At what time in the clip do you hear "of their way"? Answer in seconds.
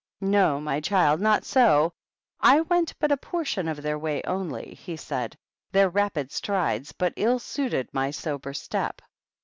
3.67-4.23